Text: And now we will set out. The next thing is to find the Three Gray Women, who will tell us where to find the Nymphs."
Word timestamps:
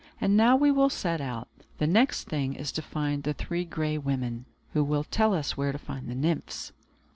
And 0.19 0.35
now 0.35 0.55
we 0.55 0.71
will 0.71 0.89
set 0.89 1.21
out. 1.21 1.47
The 1.77 1.85
next 1.85 2.23
thing 2.27 2.55
is 2.55 2.71
to 2.71 2.81
find 2.81 3.21
the 3.21 3.35
Three 3.35 3.63
Gray 3.63 3.99
Women, 3.99 4.45
who 4.73 4.83
will 4.83 5.03
tell 5.03 5.31
us 5.35 5.55
where 5.55 5.71
to 5.71 5.77
find 5.77 6.09
the 6.09 6.15
Nymphs." 6.15 6.71